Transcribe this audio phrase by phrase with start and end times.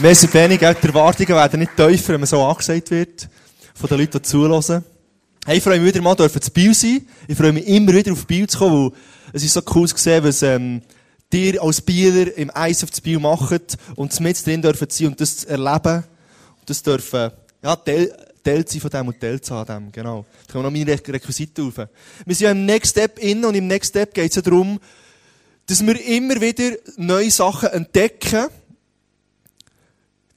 [0.00, 3.28] Merci Benny, die Erwartungen werden nicht tiefer, wenn man so angesagt wird,
[3.74, 4.84] von den Leuten, die zuhören.
[5.46, 7.06] Hey, ich freue mich wieder mal, dürfen zu Biel sein.
[7.28, 8.98] Ich freue mich immer wieder auf Biel zu kommen, weil
[9.32, 10.82] es ist so cool zu sehen, was, ähm,
[11.32, 13.60] dir als Bieler im Eis auf das Biel machen
[13.94, 16.04] und mit drin dürfen sein und das zu erleben.
[16.58, 17.30] Und das dürfen,
[17.62, 20.26] ja, Teil, Teil sein von dem und Teil zu dem, genau.
[20.46, 21.88] Da kommen noch meine Requisiten rauf.
[22.26, 24.80] Wir sind ja im Next Step innen und im Next Step geht es ja darum,
[25.66, 28.48] dass wir immer wieder neue Sachen entdecken,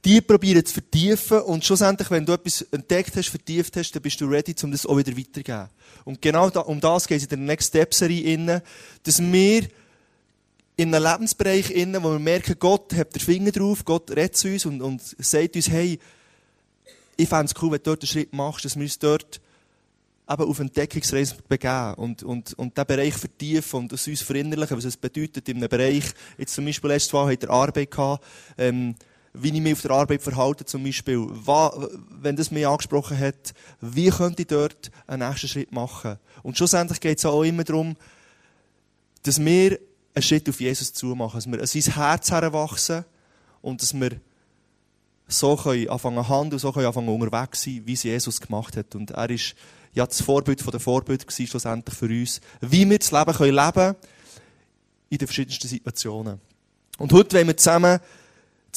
[0.07, 4.21] die probieren zu vertiefen und schlussendlich, wenn du etwas entdeckt hast, vertieft hast, dann bist
[4.21, 5.68] du ready, um das auch wieder weiterzugeben.
[6.05, 8.61] Und genau da, um das geht es in der Next Step Serie innen,
[9.04, 9.68] dass wir
[10.77, 14.47] in einem Lebensbereich innen, wo wir merken, Gott hat den Finger drauf, Gott redet zu
[14.47, 15.99] uns und, und sagt uns, hey,
[17.18, 19.41] ich fände es cool, wenn du dort einen Schritt machst, dass wir uns dort
[20.29, 24.85] eben auf Entdeckungsreise begeben und, und, und diesen Bereich vertiefen und das uns verinnerlichen, was
[24.85, 26.05] es bedeutet in einem Bereich,
[26.37, 28.24] jetzt zum Beispiel letztes Mal hat er Arbeit gehabt,
[28.57, 28.96] ähm,
[29.41, 31.27] wie ich mich auf der Arbeit verhalte zum Beispiel,
[32.22, 36.17] wenn das mich angesprochen hat, wie könnte ich dort einen nächsten Schritt machen.
[36.43, 37.95] Und schlussendlich geht es auch immer darum,
[39.23, 39.80] dass wir
[40.13, 43.05] einen Schritt auf Jesus zu machen, dass wir an sein Herz heranwachsen
[43.61, 44.19] und dass wir
[45.27, 48.95] so können anfangen handeln so können anfangen unterwegs sein, wie es Jesus gemacht hat.
[48.95, 49.55] Und er ist
[49.93, 53.55] ja das Vorbild von der Vorbild gewesen, schlussendlich für uns, wie wir das Leben können
[53.55, 53.95] leben
[55.09, 56.39] in den verschiedensten Situationen.
[56.97, 57.99] Und heute wollen wir zusammen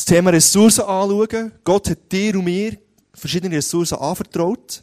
[0.01, 1.53] das Thema Ressourcen anschauen.
[1.63, 2.79] Gott hat dir und mir
[3.13, 4.83] verschiedene Ressourcen anvertraut.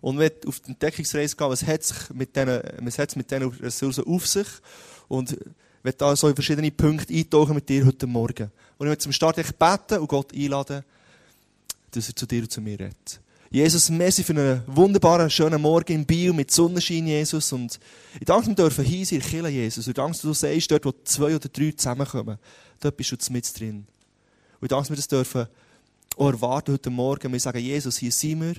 [0.00, 4.26] Und wenn auf die Entdeckungsreise gehen, was hat es mit diesen, mit diesen Ressourcen auf
[4.26, 4.46] sich?
[5.08, 5.36] Und
[5.82, 8.52] wenn da so in verschiedene Punkte eintauchen mit dir heute Morgen.
[8.76, 10.84] Und ich möchte zum Start beten und Gott einladen,
[11.90, 13.20] dass er zu dir und zu mir redet.
[13.50, 17.50] Jesus, merci für einen wunderbaren, schönen Morgen im Bio mit Sonnenschein, Jesus.
[17.50, 17.80] Und
[18.20, 19.88] ich danke, wir dürfen hier sein, Kirche, Jesus.
[19.88, 22.38] Und danke, dass du sagst, dort, wo zwei oder drei zusammenkommen,
[22.80, 23.86] dort bist du mit drin.
[24.60, 25.46] Und danke, dass wir das dürfen
[26.16, 27.32] auch erwarten heute Morgen.
[27.32, 28.54] Wir sagen, Jesus, hier sind wir.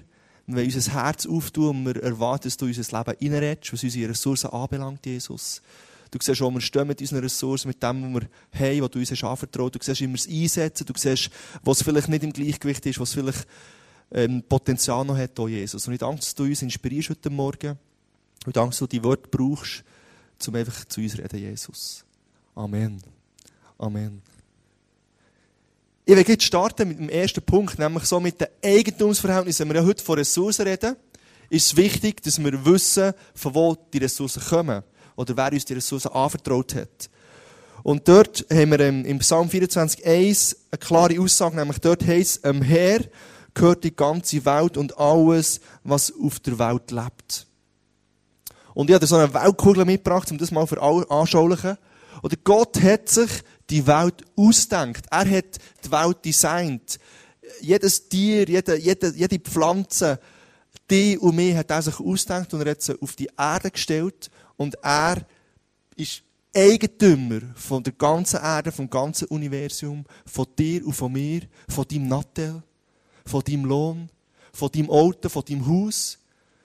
[0.47, 4.09] Wir wollen unser Herz auftun und wir erwarten, dass du unser Leben reinredest, was unsere
[4.09, 5.61] Ressourcen anbelangt, Jesus.
[6.09, 8.99] Du siehst, wo wir stehen mit unseren Ressourcen, mit dem, was wir haben, was du
[8.99, 9.75] uns hast anvertraut.
[9.75, 10.85] Du siehst, wie wir es einsetzen.
[10.87, 11.29] Du siehst,
[11.63, 13.45] was vielleicht nicht im Gleichgewicht ist, was vielleicht
[14.11, 15.85] ähm, Potenzial noch hat, oh Jesus.
[15.85, 17.77] Und ich danke, dass du uns inspirierst heute Morgen.
[18.45, 19.83] Und danke, dass du die Worte brauchst,
[20.47, 22.03] um einfach zu uns reden, Jesus.
[22.55, 23.18] Amen.
[23.79, 24.21] Amen.
[26.03, 29.69] Ich will jetzt starten mit dem ersten Punkt, nämlich so mit den Eigentumsverhältnissen.
[29.69, 30.97] Wenn wir heute von Ressourcen reden,
[31.49, 34.83] ist es wichtig, dass wir wissen, von wo die Ressourcen kommen.
[35.15, 37.09] Oder wer uns die Ressourcen anvertraut hat.
[37.81, 42.61] Und dort haben wir im Psalm 24,1 eine klare Aussage, nämlich dort heißt es, ähm,
[42.61, 42.99] Herr
[43.53, 47.47] gehört die ganze Welt und alles, was auf der Welt lebt.
[48.73, 50.67] Und ich habe so eine Weltkugel mitgebracht, um das mal
[51.09, 51.77] anschaulichen.
[52.21, 53.29] Oder Gott hat sich
[53.69, 55.05] die Welt ausdenkt.
[55.11, 56.99] Er hat die Welt designt.
[57.61, 60.19] Jedes Tier, jede, jede, jede Pflanze,
[60.89, 64.31] die und mich hat er sich ausdenkt und er hat sie auf die Erde gestellt.
[64.57, 65.25] Und er
[65.95, 66.23] ist
[66.55, 72.07] Eigentümer von der ganzen Erde, vom ganzen Universum, von dir und von mir, von deinem
[72.07, 72.63] Nattel
[73.29, 74.09] von deinem Lohn,
[74.51, 76.17] von deinem Auto, von deinem Haus,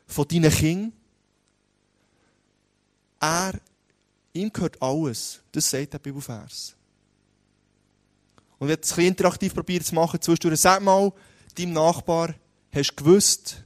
[0.06, 0.92] von deinen Kindern.
[3.20, 3.60] Er,
[4.32, 5.40] ihm gehört alles.
[5.52, 6.74] Das sagt der Bibelvers.
[8.64, 11.12] Und du es interaktiv probieren zu machen, zwischendurch, sag mal,
[11.54, 12.34] deinem Nachbar,
[12.72, 13.62] hast du gewusst,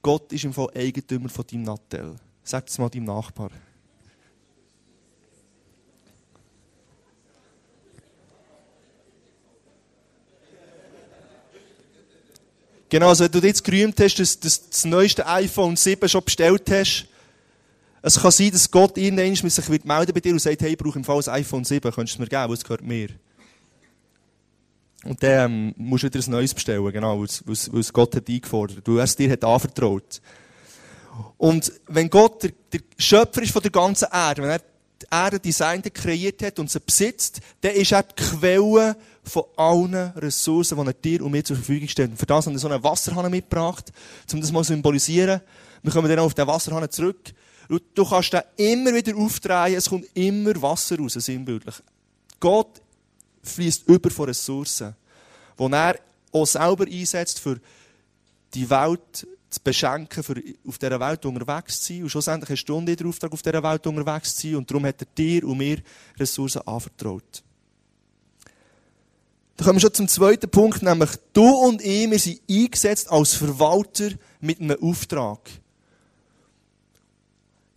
[0.00, 2.14] Gott ist im Fall Eigentümer von deinem Nattel.
[2.44, 3.50] Sag es mal deinem Nachbar.
[12.88, 16.70] Genau, also wenn du jetzt gerühmt hast, dass, dass das neueste iPhone 7 schon bestellt
[16.70, 17.08] hast,
[18.02, 20.96] es kann sein, dass Gott irgendwann sich melden bei dir und sagt, hey, ich brauche
[20.96, 23.08] im Fall ein iPhone 7, könntest du es mir geben, weil es gehört mir.
[25.04, 28.86] Und dann ähm, musst du wieder ein neues bestellen, genau, weil es Gott hat eingefordert,
[28.86, 30.20] weil er es dir hat anvertraut.
[31.36, 35.38] Und wenn Gott der, der Schöpfer ist von der ganzen Erde, wenn er die Erde
[35.38, 40.78] designt und kreiert hat und sie besitzt, dann ist er die Quelle von allen Ressourcen,
[40.78, 42.10] die er dir und mir zur Verfügung stellt.
[42.10, 43.92] Und für das haben wir so einen Wasserhahn mitgebracht,
[44.32, 45.40] um das mal zu symbolisieren.
[45.82, 47.32] Wir kommen dann auf den Wasserhahn zurück.
[47.94, 51.76] Du kannst den immer wieder aufdrehen, es kommt immer Wasser raus, sinnbildlich.
[52.40, 52.80] Gott
[53.48, 54.94] fließt über von Ressourcen,
[55.58, 55.98] die er
[56.32, 57.58] auch selber einsetzt, für
[58.54, 62.02] die Welt zu beschenken, für auf dieser Welt unterwegs zu sein.
[62.02, 64.56] Und schlussendlich hast du den Auftrag, auf dieser Welt unterwegs zu sein.
[64.56, 65.78] Und darum hat er dir und mir
[66.18, 67.42] Ressourcen anvertraut.
[69.56, 73.34] Da kommen wir schon zum zweiten Punkt, nämlich du und ich, wir sind eingesetzt als
[73.34, 74.10] Verwalter
[74.40, 75.40] mit einem Auftrag.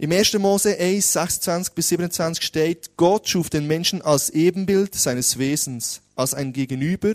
[0.02, 0.34] Im 1.
[0.40, 6.02] Mose 1, 26 bis 27 steht, Gott schuf den Menschen als Ebenbild seines Wesens.
[6.16, 7.14] als ein Gegenüber,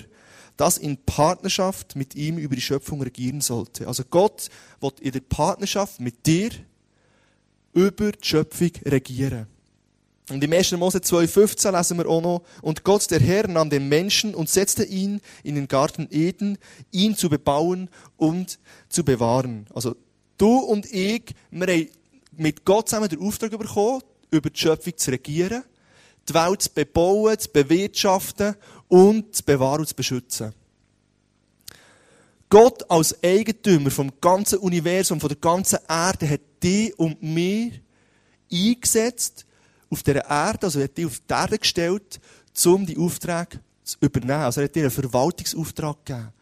[0.57, 3.89] das in Partnerschaft mit ihm über die Schöpfung regieren sollte.
[3.89, 6.51] Also Gott wird in der Partnerschaft mit dir
[7.73, 9.49] über die Schöpfung regieren.
[10.31, 10.71] Und im 1.
[10.73, 14.85] Mose 2,15 lesen wir auch noch, und Gott, der Herr, nahm den Menschen und setzte
[14.85, 16.57] ihn in den Garten Eden,
[16.93, 19.67] ihn zu bebauen und zu bewahren.
[19.75, 19.97] Also,
[20.39, 21.89] du und ich, wir haben
[22.39, 25.65] mit Gott zusammen den Auftrag bekommen, über die Schöpfung zu regieren,
[26.29, 28.57] die Welt zu bebauen, zu bewirtschaften
[28.89, 30.53] und zu bewahren und zu beschützen.
[32.49, 37.81] Gott als Eigentümer vom ganzen Universum, von der ganzen Erde, hat dich und mich
[38.53, 39.45] eingesetzt,
[39.91, 42.21] auf dieser Erde, also er hat dich auf die Erde gestellt,
[42.65, 44.43] um die Aufträge zu übernehmen.
[44.43, 46.33] Also er hat dir einen Verwaltungsauftrag gegeben.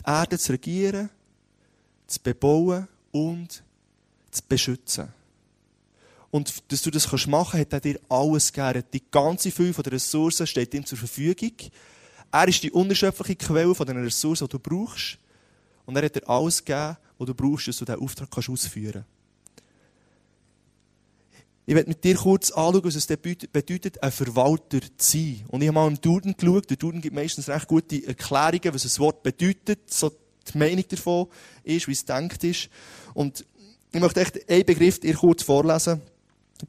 [0.00, 1.10] Die Erde zu regieren,
[2.06, 3.62] zu bebauen und
[4.30, 5.08] zu beschützen.
[6.32, 8.84] Und dass du das machen kannst, hat er dir alles gegeben.
[8.94, 11.52] Die ganze Fülle der Ressourcen steht ihm zur Verfügung.
[12.32, 15.18] Er ist die unerschöpfliche Quelle von den Ressourcen, die du brauchst.
[15.84, 19.06] Und er hat dir alles gegeben, was du brauchst, dass du diesen Auftrag ausführen kannst.
[21.66, 25.44] Ich werde mit dir kurz anschauen, was es bedeutet, ein Verwalter zu sein.
[25.48, 26.70] Und ich habe mal im Duden geschaut.
[26.70, 31.26] Der Duden gibt meistens recht gute Erklärungen, was das Wort bedeutet, so die Meinung davon
[31.62, 32.70] ist, wie es denkt ist.
[33.12, 33.44] Und
[33.92, 36.00] ich möchte echt einen Begriff dir kurz vorlesen.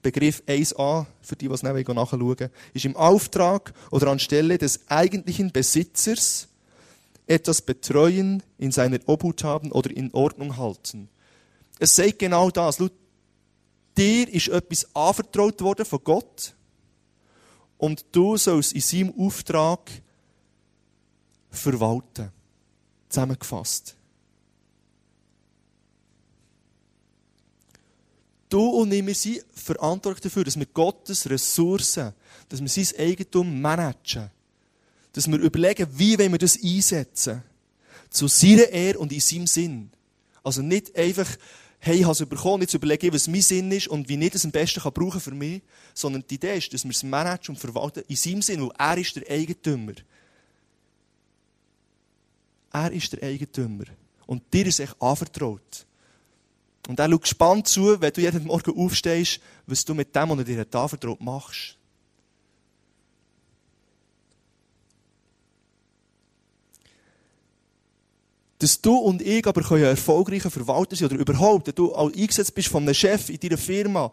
[0.02, 5.52] Begriff 1a, für die, die es nachher nachschauen ist im Auftrag oder anstelle des eigentlichen
[5.52, 6.48] Besitzers
[7.28, 11.10] etwas betreuen, in seiner Obhut haben oder in Ordnung halten.
[11.80, 12.82] Es sagt genau das.
[13.98, 16.56] Dir ist etwas anvertraut worden von Gott
[17.78, 19.90] und du sollst in seinem Auftrag
[21.50, 22.32] verwalten.
[23.10, 23.96] Zusammengefasst.
[28.54, 32.14] Du und ich, wir sind verantwortlich dafür, dass wir Gottes Ressourcen,
[32.50, 34.30] dass wir sein Eigentum managen.
[35.12, 37.42] Dass wir überlegen, wie wir das einsetzen.
[38.12, 39.90] Zu seiner Ehre und in seinem Sinn.
[40.44, 41.28] Also nicht einfach
[41.80, 44.36] hey, ich habe es bekommen, jetzt überlege ich, was mein Sinn ist und wie ich
[44.36, 45.62] es am besten kann brauchen für mich,
[45.94, 48.98] sondern die Idee ist, dass wir es managen und verwalten in seinem Sinn, weil er
[49.00, 49.94] ist der Eigentümer.
[52.72, 53.86] Er ist der Eigentümer.
[54.28, 55.86] Und dir ist echt anvertraut.
[56.88, 60.38] Und er schaut gespannt zu, wenn du jeden Morgen aufstehst, was du mit dem, was
[60.40, 61.78] er dir anvertraut, machst.
[68.64, 72.70] dass du und ich aber ein erfolgreicher Verwalter sein oder überhaupt, wenn du eingesetzt bist
[72.70, 74.10] von einem Chef in deiner Firma,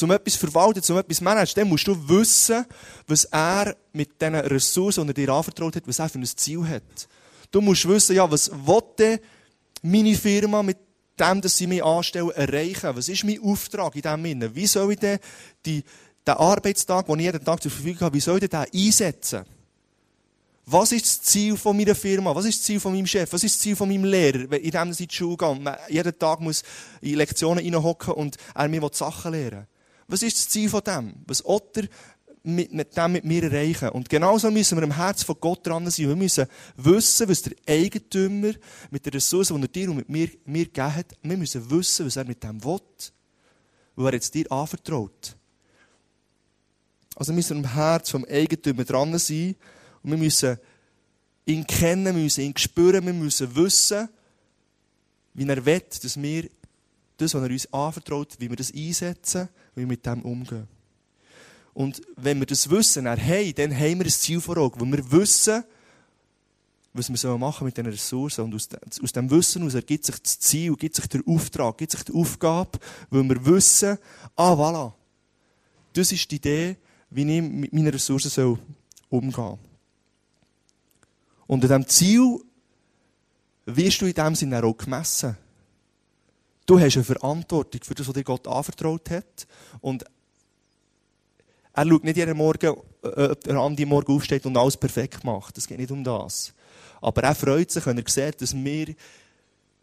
[0.00, 2.66] um etwas zu verwalten, um etwas zu managen, dann musst du wissen,
[3.06, 6.66] was er mit diesen Ressourcen, die er dir anvertraut hat, was er für ein Ziel
[6.66, 6.82] hat.
[7.52, 8.50] Du musst wissen, ja, was
[9.82, 10.78] meine Firma mit
[11.22, 12.90] dem, dass sie mich anstellen, erreichen?
[12.94, 14.54] Was ist mein Auftrag in diesem Sinne?
[14.54, 15.18] Wie soll ich denn
[15.64, 15.84] die,
[16.26, 19.44] den Arbeitstag, den ich jeden Tag zur Verfügung habe, wie soll ich den einsetzen?
[20.64, 22.34] Was ist das Ziel von meiner Firma?
[22.34, 23.32] Was ist das Ziel von meinem Chef?
[23.32, 25.68] Was ist das Ziel von meinem Lehrer, in dem ich in die Schule gehe und
[25.88, 26.62] jeden Tag muss
[27.00, 29.66] in Lektionen reinhocken und er mir Sachen lehren
[30.06, 31.14] Was ist das Ziel von dem?
[31.26, 31.82] Was Otter
[32.44, 33.90] mit, dem mit mir erreichen?
[33.90, 36.08] Und genauso müssen wir im Herz von Gott dran sein.
[36.08, 36.46] Wir müssen
[36.76, 38.52] wissen, was der Eigentümer
[38.90, 42.06] mit der Ressource, die er dir und mit mir, mir gegeben hat, wir müssen wissen,
[42.06, 42.80] was er mit dem will.
[43.94, 45.36] Weil er jetzt dir anvertraut.
[47.14, 49.54] Also müssen wir im Herz vom Eigentümer dran sein
[50.02, 50.56] und wir müssen
[51.44, 54.08] ihn kennen, wir müssen ihn spüren, wir müssen wissen,
[55.34, 56.48] wie er will, dass wir
[57.16, 60.68] das, was er uns anvertraut, wie wir das einsetzen, wie wir mit dem umgehen.
[61.74, 65.10] Und wenn wir das wissen, dann, dann haben wir ein Ziel vor Augen, wo wir
[65.10, 65.64] wissen,
[66.92, 68.44] was wir machen mit diesen Ressourcen.
[68.44, 68.68] Und aus,
[69.02, 72.12] aus dem Wissen heraus ergibt sich das Ziel, gibt sich der Auftrag, gibt sich die
[72.12, 73.96] Aufgabe, weil wir wissen,
[74.36, 74.92] ah, voilà,
[75.94, 76.76] das ist die Idee,
[77.10, 78.58] wie ich mit meinen Ressourcen
[79.08, 79.58] umgehen soll.
[81.46, 82.40] Und an diesem Ziel
[83.66, 85.36] wirst du in dem Sinne auch gemessen.
[86.66, 89.46] Du hast eine Verantwortung für das, was dir Gott anvertraut hat.
[89.80, 90.04] Und
[91.74, 95.56] er schaut nicht jeden Morgen, äh, der Andi morgen aufsteht und alles perfekt macht.
[95.56, 96.52] Es geht nicht um das.
[97.00, 98.86] Aber er freut sich, wenn er sieht, dass wir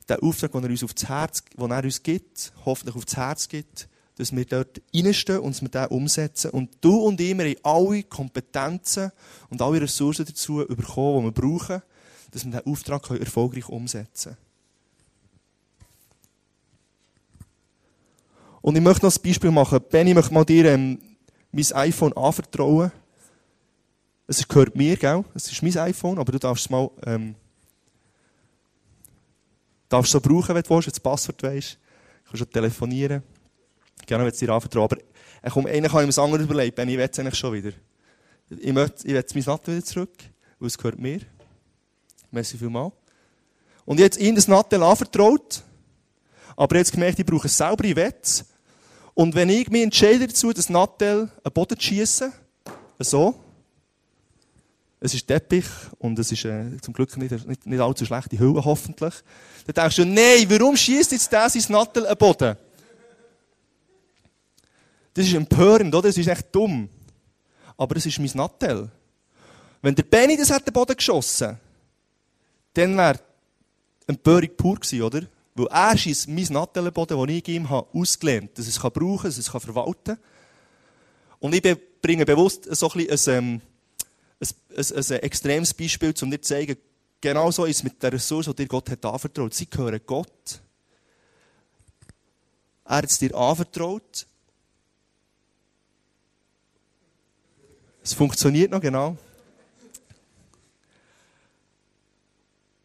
[0.10, 3.88] den Auftrag, den er uns aufs Herz, den er uns gibt, hoffentlich aufs Herz gibt,
[4.18, 6.52] dass wir dort reinstehen und wir den umsetzen.
[6.52, 9.12] Und du und ich, wir haben alle Kompetenzen
[9.50, 11.82] und alle Ressourcen dazu bekommen, die wir brauchen,
[12.32, 14.50] dass wir diesen Auftrag erfolgreich umsetzen können.
[18.62, 19.80] Und ich möchte noch ein Beispiel machen.
[19.90, 21.00] Benny, möchte mal dir ähm,
[21.52, 22.92] mein iPhone anvertrauen.
[24.28, 25.26] Es gehört mir, gell?
[25.34, 27.36] Es ist mein iPhone, aber du darfst es mal, ähm,
[29.88, 31.74] darfst so brauchen, wenn du willst, wenn du das Passwort weißt.
[31.74, 33.24] Du kannst schon telefonieren
[34.10, 34.86] gerne würde es dir anvertrauen.
[34.86, 37.36] Aber äh, komm, eigentlich habe ich mir das andere überlegt, Ben, ich will es eigentlich
[37.36, 37.72] schon wieder.
[38.50, 40.18] Ich möchte, ich will mein Natt wieder zurück.
[40.60, 41.22] weil es gehört mir.
[42.32, 42.94] Merci vielmals.
[43.86, 45.64] Und jetzt ihm das Nattel anvertraut,
[46.56, 47.96] aber jetzt gemerkt, ich brauche es selber, ich
[49.20, 52.32] Und wenn ich mich entscheide dazu, das Nattel an Boden zu schiessen,
[53.00, 53.36] so,
[55.02, 55.66] es ist Teppich
[55.98, 59.14] und es ist äh, zum Glück nicht, nicht, nicht allzu schlechte Hülle, hoffentlich.
[59.66, 62.56] Dann denkst du, nein, warum schießt jetzt der sein Nattel an Boden?
[65.14, 66.08] Das ist empörend, oder?
[66.08, 66.88] Das ist echt dumm.
[67.76, 68.90] Aber es ist mein Nattel.
[69.82, 71.60] Wenn der Benny das an den Boden geschossen
[72.74, 73.20] dann wäre
[74.08, 75.24] Empörung pur gewesen, oder?
[75.60, 79.26] Weil er schießt mein Nattel an den ich ihm habe, ausgelernt, dass es brauchen kann,
[79.26, 80.20] dass es verwalten kann.
[81.40, 83.62] Und ich bringe bewusst so ein bisschen ein,
[84.40, 86.78] ähm, ein, ein, ein extremes Beispiel, um dir zu zeigen,
[87.20, 89.54] genau so ist es mit der Ressource, die dir Gott hat anvertraut.
[89.54, 90.62] Sie gehören Gott.
[92.86, 94.26] Er hat es dir anvertraut.
[98.02, 99.18] Es funktioniert noch genau.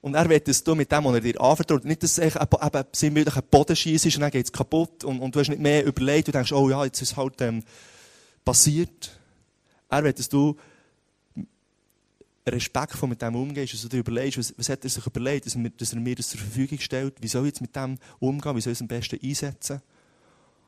[0.05, 2.85] Und er will, dass du mit dem, was er dir anvertraut, nicht, dass es eben
[2.93, 5.83] sinnbildlich ein Boden schießt und dann geht es kaputt und, und, du hast nicht mehr
[5.83, 7.63] überlegt, du denkst, oh ja, jetzt ist es halt ähm,
[8.45, 9.19] passiert.
[9.89, 10.59] Er will, dass du
[12.47, 15.57] respektvoll mit dem umgehst, dass du dir überlegst, was, was hat er sich überlegt, dass
[15.57, 18.57] er, dass er, mir das zur Verfügung stellt, wie soll ich jetzt mit dem umgehen,
[18.57, 19.81] wie soll ich es am besten einsetzen.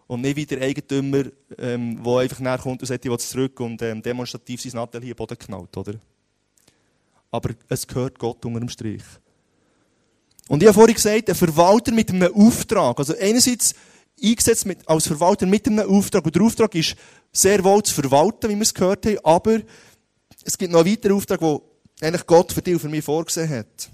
[0.06, 1.24] Und nicht wie der Eigentümer,
[1.58, 5.02] ähm, der einfach kommt und sagt, ich will es zurück und ähm, demonstrativ sein Nattel
[5.02, 6.00] hier Boden knallt, oder?
[7.30, 9.02] Aber es gehört Gott unter dem Strich.
[10.48, 12.98] Und ich habe vorhin gesagt, ein Verwalter mit einem Auftrag.
[12.98, 13.74] Also einerseits
[14.22, 16.24] eingesetzt mit, als Verwalter mit einem Auftrag.
[16.24, 16.96] Und der Auftrag ist
[17.32, 19.60] sehr wohl zu verwalten, wie wir es gehört haben, aber
[20.44, 21.60] es gibt noch einen weiteren Auftrag, den
[22.00, 23.90] eigentlich Gott für dich und für mich vorgesehen hat.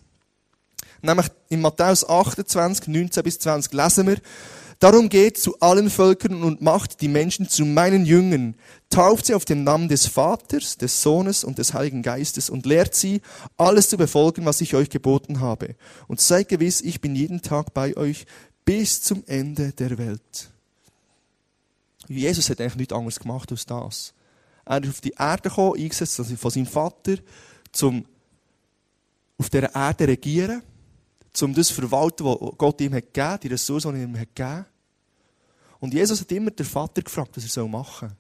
[1.01, 4.19] Nämlich in Matthäus 28, 19 bis 20 lesen wir,
[4.83, 8.57] Darum geht zu allen Völkern und macht die Menschen zu meinen Jüngern,
[8.91, 12.97] tauft sie auf den Namen des Vaters, des Sohnes und des Heiligen Geistes und lehrt
[12.97, 13.21] sie,
[13.57, 15.77] alles zu befolgen, was ich euch geboten habe.
[16.09, 18.27] Und seid gewiss, ich bin jeden Tag bei euch
[18.65, 20.51] bis zum Ende der Welt.
[22.09, 24.13] Jesus hat eigentlich nichts anderes gemacht als das.
[24.65, 27.19] Er ist auf die Erde gekommen, eingesetzt von seinem Vater,
[27.71, 28.05] zum
[29.39, 30.61] auf dieser Erde regieren,
[31.41, 34.35] um das zu verwalten, was Gott ihm hat gegeben, die Ressourcen, die er ihm hat
[34.35, 34.72] gegeben.
[35.83, 38.17] Und Jesus hat immer den Vater gefragt, was er machen soll.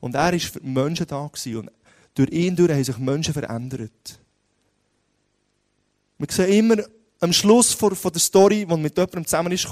[0.00, 1.18] Und er war für die Menschen da.
[1.18, 1.70] Und
[2.14, 4.18] durch ihn durch haben sich Menschen verändert.
[6.16, 6.82] Wir sehen immer
[7.20, 9.68] am Schluss von, der Story, wo mit jemandem zusammen ist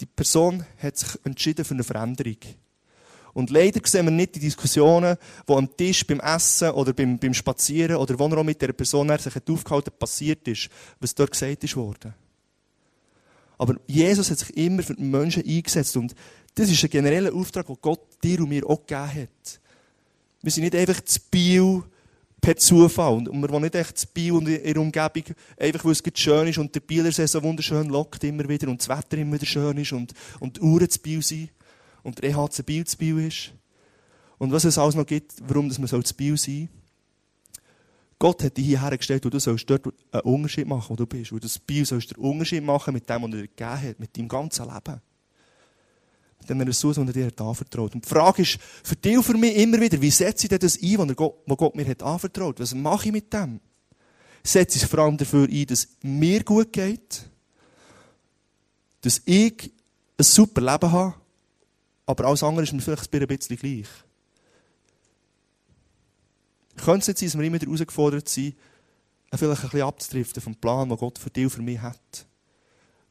[0.00, 2.38] die Person hat sich entschieden für eine Veränderung.
[3.34, 7.34] Und leider sehen wir nicht die Diskussionen, die am Tisch, beim Essen oder beim, beim
[7.34, 11.62] Spazieren oder wo er auch mit der Person sich aufgehalten passiert ist, was dort gesagt
[11.62, 12.14] ist worden.
[13.58, 16.14] Aber Jesus hat sich immer für die Menschen eingesetzt und
[16.54, 19.60] das ist ein genereller Auftrag, den Gott dir und mir auch gegeben hat.
[20.42, 21.84] Wir sind nicht einfach zu Bio
[22.40, 23.28] per Zufall.
[23.28, 25.24] Und wir wollen nicht echt zu Bio und der Umgebung,
[25.58, 28.88] einfach weil es schön ist und der Bieler so wunderschön lockt immer wieder und das
[28.88, 31.50] Wetter immer wieder schön ist und, und die Uhren zu Bio sind
[32.02, 33.52] und der EHC Bio zu Bio ist.
[34.38, 36.68] Und was es alles noch gibt, warum man so zu Bio sein
[38.20, 41.30] Gott hat dich hierher gestellt, wo du sollst dort einen Unterschied machen, wo du bist.
[41.30, 44.16] Du das Bio sollst den Unterschied machen mit dem, was er dir gegeben hat, mit
[44.16, 45.00] deinem ganzen Leben.
[46.40, 47.94] Mit den Ressourcen, die er dir anvertraut.
[47.94, 50.58] Und die Frage ist für dich und für mich immer wieder, wie setze ich denn
[50.58, 52.60] das ein, was Gott, was Gott mir hat anvertraut?
[52.60, 53.60] Was mache ich mit dem?
[54.42, 57.28] Setze ich es vor allem dafür ein, dass mir gut geht,
[59.00, 59.72] dass ich
[60.16, 61.14] ein super Leben habe,
[62.06, 63.88] aber alles andere ist mir vielleicht ein bisschen gleich.
[66.76, 68.56] Könnte es nicht sein, dass wir immer wieder herausgefordert sind,
[69.34, 72.26] vielleicht ein bisschen abzudriften vom Plan, den Gott für dich und für mich hat?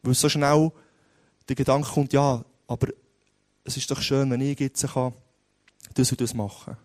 [0.02, 0.72] Weil so schnell
[1.48, 2.88] der Gedanke kommt, ja, aber
[3.68, 5.14] es ist doch schön, wenn ich jetzt kann,
[5.94, 6.78] das und das machen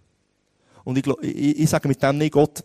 [0.83, 2.65] Und ich, ich, ich sage mit dem nicht, Gott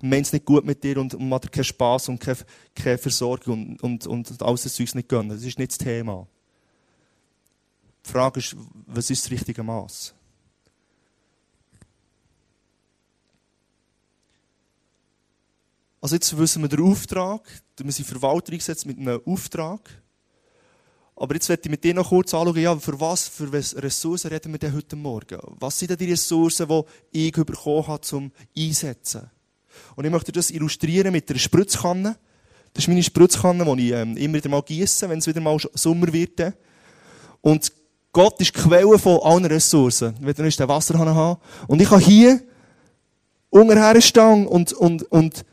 [0.00, 2.38] meint es nicht gut mit dir und, und macht dir keinen Spass und keine,
[2.74, 5.28] keine Versorgung und, und, und alles das Zeug nicht gönnen.
[5.28, 6.26] Das ist nicht das Thema.
[8.04, 8.56] Die Frage ist,
[8.86, 10.14] was ist das richtige Maß?
[16.00, 20.01] Also jetzt wissen wir den Auftrag, wir sind Verwalter eingesetzt mit einem Auftrag.
[21.14, 24.52] Aber jetzt werde ich mit dir noch kurz anschauen, ja, für was für Ressourcen reden
[24.52, 25.38] wir denn heute Morgen?
[25.60, 26.68] Was sind denn die Ressourcen,
[27.12, 29.30] die ich bekommen habe, zum Einsetzen?
[29.94, 32.16] Und ich möchte das illustrieren mit einer Spritzkanne.
[32.72, 35.58] Das ist meine Spritzkanne, die ich ähm, immer wieder mal gieße, wenn es wieder mal
[35.74, 36.54] Sommer wird.
[37.42, 37.72] Und
[38.12, 40.14] Gott ist die Quelle von allen Ressourcen.
[40.20, 41.40] Wenn du den Wasserhahn haben.
[41.66, 42.40] Und ich kann hier
[43.50, 45.44] unterher stehen und, und, und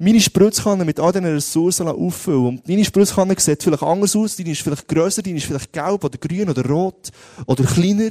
[0.00, 2.46] meine Spritzkanne mit all diesen Ressourcen auffüllen.
[2.46, 4.34] Und deine Spritzkanne sieht vielleicht anders aus.
[4.34, 7.10] Deine ist vielleicht grösser, deine ist vielleicht gelb oder grün oder rot
[7.46, 8.10] oder kleiner.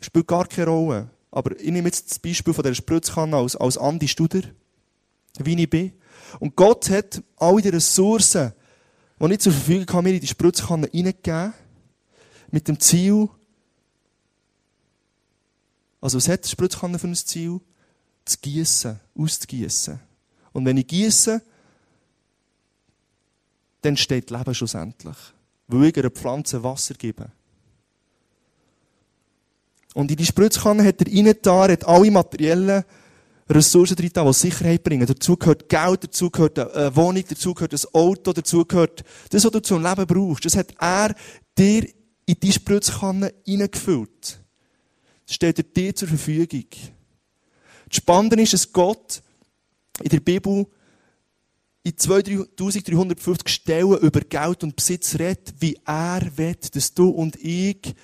[0.00, 1.10] Spielt gar keine Rolle.
[1.32, 4.42] Aber ich nehme jetzt das Beispiel von dieser Spritzkanne als, als Andi Studer,
[5.40, 5.92] wie ich bin.
[6.38, 8.52] Und Gott hat all die Ressourcen,
[9.18, 11.54] die ich zur Verfügung habe, mir in die Spritzkanne hineingegeben.
[12.52, 13.28] Mit dem Ziel,
[16.00, 17.60] also was hat die Spritzkanne für ein Ziel?
[18.24, 20.00] Zu gießen, auszugießen.
[20.52, 21.42] Und wenn ich gieße,
[23.82, 25.16] dann steht Leben schlussendlich.
[25.66, 27.30] Weil ich einer Pflanze Wasser gebe.
[29.94, 32.84] Und in die Spritzkanne hat er reingetan, hat alle materiellen
[33.48, 35.06] Ressourcen drin, die Sicherheit bringen.
[35.06, 39.52] Dazu gehört Geld, dazu gehört eine Wohnung, dazu gehört ein Auto, dazu gehört das, was
[39.52, 40.46] du zum Leben brauchst.
[40.46, 41.14] Das hat er
[41.56, 41.88] dir
[42.26, 44.40] in die Spritzkanne hineingefüllt.
[45.26, 46.64] Das steht er dir zur Verfügung.
[47.94, 49.22] Das Spannende ist, dass Gott
[50.02, 50.66] in der Bibel
[51.84, 57.94] in 2350 Stellen über Geld und Besitz redet, wie er will, dass du und ich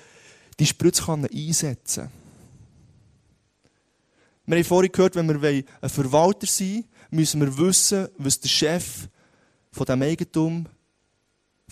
[0.57, 2.09] die Spritzkanne einsetzen.
[4.45, 8.47] Wir haben vorhin gehört, wenn wir ein Verwalter sein wollen, müssen wir wissen, was der
[8.47, 9.09] Chef
[9.73, 10.67] von diesem Eigentum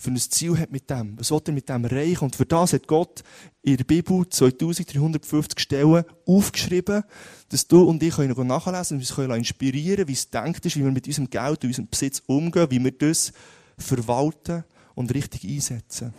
[0.00, 1.18] für ein Ziel hat mit dem.
[1.18, 2.24] Was will er mit dem erreichen?
[2.24, 3.22] Und für das hat Gott
[3.62, 7.04] in der Bibel 2350 Stellen aufgeschrieben,
[7.50, 10.84] dass du und ich können nachlesen und uns können inspirieren wie es denkt ist, wie
[10.84, 13.32] wir mit unserem Geld und unserem Besitz umgehen, wie wir das
[13.76, 14.64] verwalten
[14.94, 16.14] und richtig einsetzen.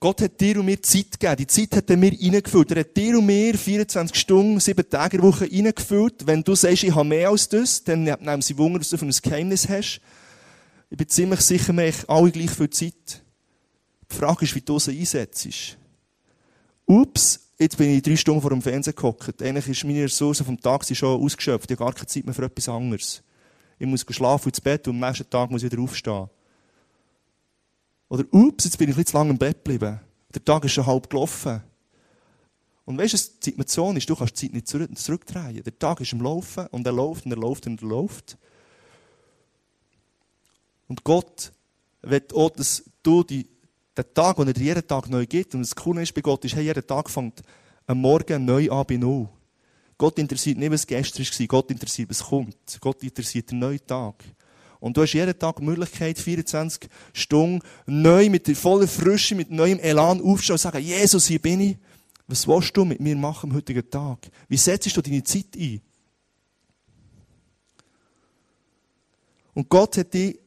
[0.00, 1.36] Gott hat dir und mir Zeit gegeben.
[1.36, 2.70] Die Zeit hat er mir reingefüllt.
[2.72, 6.26] Er hat dir und mir 24 Stunden, 7 Tage in der Woche reingefüllt.
[6.26, 9.06] Wenn du sagst, ich habe mehr als das, dann nehmen sie Wunder, dass du für
[9.06, 10.00] ein Geheimnis hast.
[10.90, 13.22] Ich bin ziemlich sicher, wir haben alle gleich viel Zeit.
[14.10, 15.78] Die Frage ist, wie du sie einsetzt.
[16.86, 19.42] Ups, jetzt bin ich drei Stunden vor dem Fernsehen gehockt.
[19.42, 21.70] Eigentlich ist meine Ressourcen vom Tag schon ausgeschöpft.
[21.70, 23.22] Ich habe gar keine Zeit mehr für etwas anderes.
[23.78, 26.28] Ich muss schlafen ins Bett und am nächsten Tag muss ich wieder aufstehen.
[28.08, 30.00] Oder, ups, jetzt bin ich ein zu lange im Bett geblieben.
[30.32, 31.62] Der Tag ist schon halb gelaufen.
[32.84, 35.62] Und weißt du, die Situation ist, du kannst die Zeit nicht zurück, zurückdrehen.
[35.62, 38.36] Der Tag ist am Laufen und er läuft und er läuft und er läuft.
[40.88, 41.52] Und Gott
[42.02, 43.46] will auch, dass du die,
[43.96, 46.44] den Tag, den er dir jeden Tag neu gibt, und das Coole ist bei Gott,
[46.44, 47.42] ist, hey, jeden Tag fängt
[47.86, 49.28] am Morgen neu an bei Null.
[49.96, 52.78] Gott interessiert nicht, was gestern war, Gott interessiert, was kommt.
[52.80, 54.24] Gott interessiert den neuen Tag.
[54.80, 59.50] Und du hast jeden Tag die Möglichkeit, 24 Stunden neu, mit der vollen Frische, mit
[59.50, 61.76] neuem Elan aufzustehen und sagen, Jesus, hier bin ich.
[62.26, 64.18] Was willst du mit mir machen am heutigen Tag?
[64.48, 65.80] Wie setzt du deine Zeit ein?
[69.54, 70.38] Und Gott hat dich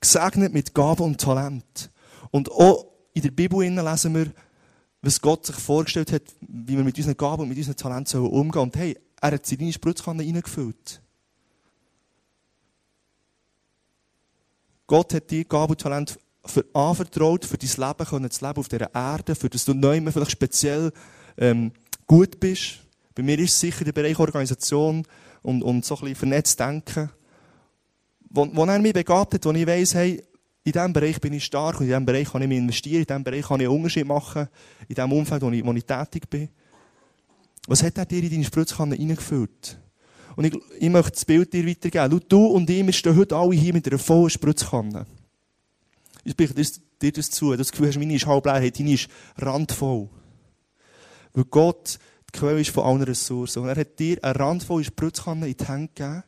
[0.00, 1.90] gesegnet mit Gaben und Talent.
[2.30, 4.32] Und auch in der Bibel lesen wir,
[5.02, 8.52] was Gott sich vorgestellt hat, wie wir mit unseren Gaben und mit unseren Talenten umgehen
[8.52, 8.64] sollen.
[8.64, 11.00] Und hey, er hat sie in deine Spritzkanne reingefüllt.
[14.86, 18.68] Gott hat dir Gaben und Talent für anvertraut, für dein Leben können zu leben auf
[18.68, 20.92] dieser Erde, für das du neu vielleicht speziell
[21.36, 21.72] ähm,
[22.06, 22.80] gut bist.
[23.14, 25.04] Bei mir ist es sicher der Bereich Organisation
[25.42, 27.10] und, und so ein bisschen vernetzt denken.
[28.30, 30.22] Wo, wo er mich begabt hat, wo ich weiss, hey,
[30.64, 33.06] in diesem Bereich bin ich stark und in diesem Bereich kann ich mich investieren, in
[33.06, 34.48] diesem Bereich kann ich einen Unterschied machen,
[34.86, 36.48] in dem Umfeld, wo ich, wo ich tätig bin.
[37.66, 39.78] Was hat er dir in deine Spritzkanne reingefüllt?
[40.36, 42.22] Und ich, ich möchte das Bild dir weitergeben.
[42.28, 45.06] Du und ich, wir stehen heute alle hier mit einer vollen Spritzkanne.
[46.24, 46.54] Ich spreche
[47.02, 47.56] dir das zu.
[47.56, 50.08] Das Gefühl hast, meine ist halb leer, deine ist randvoll.
[51.32, 51.98] Weil Gott
[52.32, 53.62] die Quelle ist von allen Ressourcen.
[53.62, 56.22] Und er hat dir eine randvolle Spritzkanne in die Hände gegeben.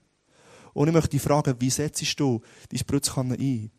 [0.73, 3.71] Und ich möchte dich fragen, wie setzt du die Spritzkanne ein?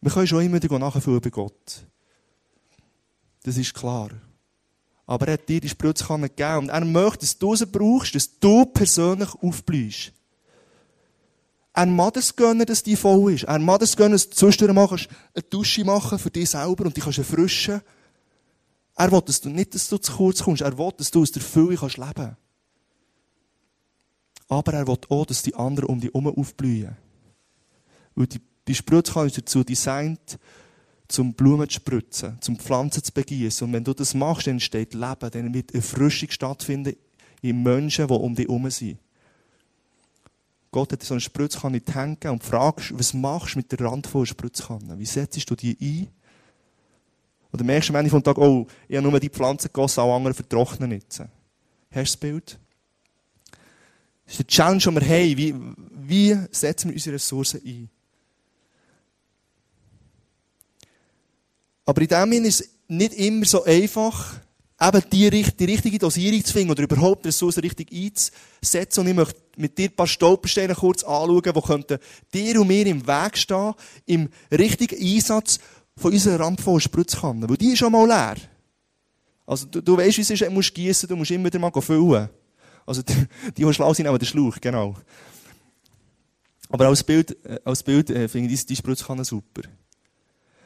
[0.00, 1.86] Wir können schon immer wieder nachfüllen bei Gott.
[3.44, 4.10] Das ist klar.
[5.06, 6.58] Aber er hat dir die Spritzkanne gegeben.
[6.58, 10.12] Und er möchte, dass du sie brauchst, dass du persönlich aufblühst.
[11.74, 13.44] Er mag es gönnen, dass die voll ist.
[13.44, 16.96] Er mag es gönnen, dass du zwischendurch machst, eine Dusche machen für dich selber und
[16.96, 17.80] dich kannst erfrischen.
[18.94, 20.62] Er will dass du nicht, dass du zu kurz kommst.
[20.62, 22.36] Er will, dass du aus der Fülle kannst leben.
[24.52, 26.94] Aber er will auch, dass die anderen um dich herum aufblühen.
[28.14, 30.38] Weil die, die Spritzkanne ist dazu designt,
[31.08, 33.66] zum Blumen zu spritzen, zum Pflanzen zu begießen.
[33.66, 36.96] Und wenn du das machst, dann entsteht Leben, dann wird Erfrischung stattfinden
[37.40, 38.98] in Menschen, die um dich herum sind.
[40.70, 43.80] Gott hat so eine Spritzkanne in die Hände und fragst, was machst du mit der
[43.80, 44.98] Rand von Spritzkanne?
[44.98, 46.08] Wie setzt du die ein?
[47.54, 50.12] Oder merkst du am Ende vom Tag, oh, ich habe nur die Pflanzen gegossen, alle
[50.12, 51.20] anderen vertrocknen jetzt.
[51.20, 51.30] Hast
[51.90, 52.58] du das Bild?
[54.32, 55.36] Das ist der Challenge, den wir haben.
[55.36, 55.54] Wie,
[56.08, 57.90] wie setzen wir unsere Ressourcen ein?
[61.84, 64.36] Aber in dem Sinne ist es nicht immer so einfach,
[64.80, 69.00] eben die, die richtige Dosierung zu finden oder überhaupt Ressourcen richtig einzusetzen.
[69.00, 71.98] Und ich möchte mit dir ein paar Stolpersteine kurz anschauen, die könnten
[72.32, 73.74] dir und mir im Weg stehen,
[74.06, 75.58] im richtigen Einsatz
[75.94, 77.50] von unserer randvollen Spritzkanne.
[77.50, 78.36] Weil die ist schon mal leer.
[79.44, 81.70] Also, du, du weißt, wie es ist, du musst gießen, du musst immer wieder mal
[81.82, 82.30] füllen.
[82.86, 83.14] Also, die,
[83.56, 84.96] die, die schlau sind, nehmen den Schlauch, genau.
[86.68, 89.62] Aber als Bild, äh, als Bild äh, finde ich diese, diese Spritzkanne super.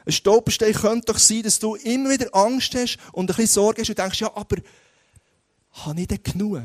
[0.07, 3.83] Ein Stolperstein könnte doch sein, dass du immer wieder Angst hast und ein bisschen Sorge
[3.83, 4.57] hast und denkst, ja, aber
[5.73, 6.63] habe ich denn genug?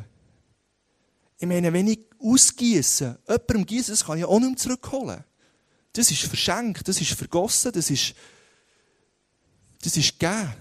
[1.40, 5.24] Ich meine, wenn ich ausgieße, jemandem gieße, das kann ich auch nicht mehr zurückholen.
[5.94, 8.14] Das ist verschenkt, das ist vergossen, das ist,
[9.82, 10.54] das ist gegeben.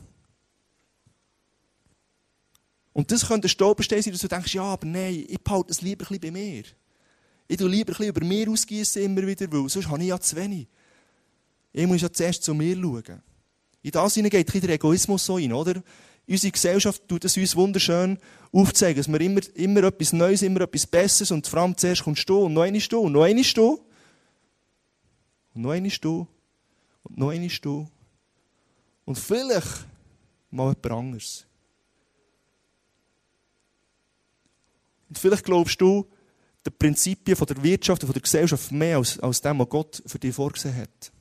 [2.92, 5.80] Und das könnte ein Stolperstein sein, dass du denkst, ja, aber nein, ich behalte es
[5.80, 6.64] lieber ein bisschen bei mir.
[7.46, 10.18] Ich tue lieber ein bisschen über mir ausgießen immer wieder, weil sonst habe ich ja
[10.18, 10.68] zu wenig.
[11.72, 13.22] Ich muss ja zuerst zu mir schauen.
[13.82, 15.82] In das hinein geht der Egoismus so rein, oder?
[16.28, 18.18] Unsere Gesellschaft tut es uns wunderschön
[18.52, 22.28] aufzeigen, dass wir immer, immer etwas Neues, immer etwas Besseres und vor allem zuerst kommst
[22.28, 23.80] du und noch einmal du und noch einmal du
[25.54, 26.26] und noch einmal du
[27.02, 27.88] und noch einmal du
[29.06, 29.86] und vielleicht
[30.50, 31.46] mal jemand anderes.
[35.10, 36.08] Und vielleicht glaubst du
[36.64, 40.18] die Prinzipien von der Wirtschaft und der Gesellschaft mehr als, als dem, was Gott für
[40.18, 41.12] dich vorgesehen hat.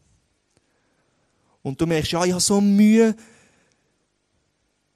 [1.62, 3.16] Und du merkst, ja, ich habe so Mühe,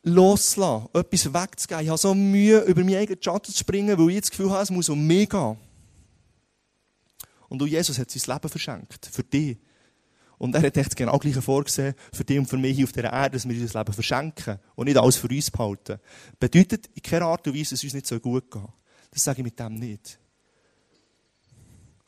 [0.03, 1.83] loszulassen, etwas wegzugeben.
[1.83, 4.63] Ich habe so Mühe, über meinen eigenen Schatten zu springen, weil ich das Gefühl habe,
[4.63, 5.57] es muss um mich gehen.
[7.49, 9.09] Und du, Jesus hat sein Leben verschenkt.
[9.11, 9.57] Für dich.
[10.37, 13.13] Und er hat echt genau gleiche vorgesehen, für dich und für mich hier auf dieser
[13.13, 15.99] Erde, dass wir unser Leben verschenken und nicht alles für uns behalten.
[16.37, 18.61] Bedeutet in keiner Art und Weise, dass es uns nicht so gut geht.
[19.13, 20.19] Das sage ich mit dem nicht.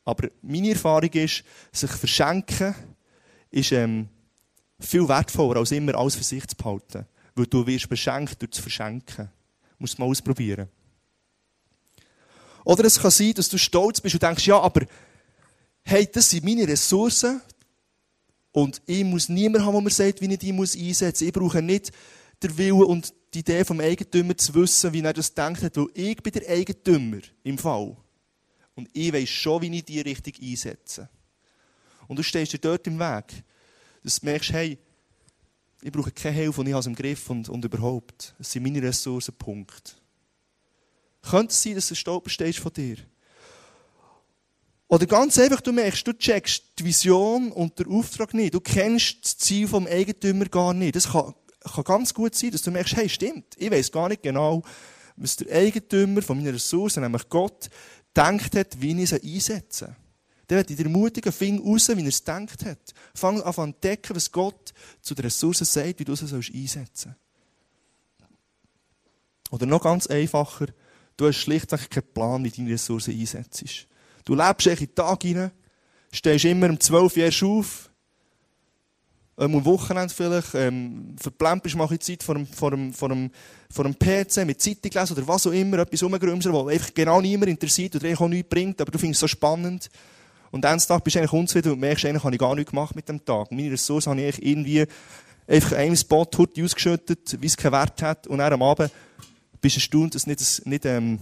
[0.03, 2.73] Aber meine Erfahrung ist, sich verschenken
[3.51, 4.09] ist ähm,
[4.79, 7.05] viel wertvoller, als immer alles für sich zu behalten.
[7.35, 9.25] Weil du wirst beschenkt durch das Verschenken.
[9.25, 10.67] Du musst es mal ausprobieren.
[12.63, 14.85] Oder es kann sein, dass du stolz bist und denkst, ja, aber
[15.83, 17.39] hey, das sind meine Ressourcen
[18.51, 21.21] und ich muss niemanden haben, der mir sagt, wie ich die einsetzen muss.
[21.21, 21.91] Ich brauche nicht
[22.41, 25.87] den Willen und die Idee vom Eigentümer zu wissen, wie er das denkt hat, weil
[25.93, 27.97] ich bin der Eigentümer im Fall.
[28.75, 31.09] Und ich weiß schon, wie ich die richtig einsetze.
[32.07, 33.43] Und du stehst dir dort im Weg.
[34.03, 34.77] Dass du merkst, hey,
[35.81, 38.35] ich brauche keine Hilfe und ich habe es im Griff und, und überhaupt.
[38.39, 39.95] Es sind meine Ressourcen, Punkt.
[41.21, 42.97] Könnte es sein, dass du ein Stolperstehst von dir?
[44.87, 48.53] Oder ganz einfach, du merkst, du checkst die Vision und den Auftrag nicht.
[48.53, 50.95] Du kennst das Ziel vom Eigentümer gar nicht.
[50.95, 51.33] Das kann,
[51.73, 54.61] kann ganz gut sein, dass du merkst, hey, stimmt, ich weiß gar nicht genau,
[55.15, 57.69] was der Eigentümer von meiner Ressourcen, nämlich Gott,
[58.15, 59.95] denkt hat, wie ich sie einsetze.
[60.47, 62.93] Dann wird ich dir ermutigen, fing raus, wie er es denkt hat.
[63.15, 67.09] Fang an zu entdecken, was Gott zu den Ressourcen sagt, wie du sie einsetzen sollst.
[69.51, 70.67] Oder noch ganz einfacher,
[71.17, 73.87] du hast schlichtweg keinen Plan, wie du deine Ressourcen einsetzt.
[74.23, 75.51] Du lebst in den Tag hinein,
[76.11, 77.91] stehst immer um 12 Uhr auf,
[79.37, 83.31] ähm, am Wochenende vielleicht, ähm, verplempelst mal Zeit vor dem, vor, dem, vor, dem,
[83.69, 87.19] vor dem PC mit Zeitung lesen oder was auch immer, etwas rumgerümsen, was einfach genau
[87.19, 89.89] niemand interessiert oder eigentlich auch nichts bringt, aber du findest es so spannend.
[90.51, 92.95] Und dann Tag bist du eigentlich unzufrieden und merkst, eigentlich habe ich gar nichts gemacht
[92.95, 93.51] mit dem Tag.
[93.51, 94.85] Meine Ressourcen habe ich irgendwie
[95.47, 98.89] einfach einen Spot Hurti ausgeschüttet, wie es keinen Wert hat, und dann am Abend
[99.59, 101.19] bist du erstaunt, dass du nicht, nicht ähm,